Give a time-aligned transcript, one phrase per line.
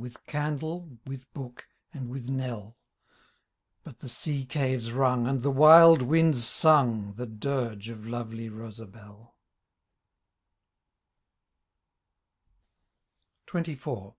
[0.00, 2.78] With candle, with book, and with knell;
[3.82, 9.34] But the searcaves rung, and the wild winds Hung,' The diige of lovely Rosabelle.
[13.48, 14.14] XXIV.